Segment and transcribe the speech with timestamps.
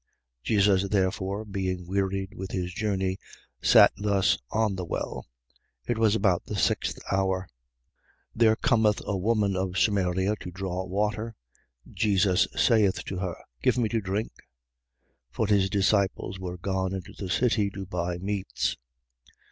[0.41, 3.19] Jesus therefore, being wearied with his journey,
[3.61, 5.27] sat thus on the well.
[5.85, 7.47] It was about the sixth hour.
[8.35, 8.37] 4:7.
[8.37, 11.35] There cometh a woman of Samaria, to draw water.
[11.87, 14.31] Jesus saith to her: Give me to drink.
[14.33, 14.41] 4:8.
[15.29, 18.77] For his disciples were gone into the city to buy meats.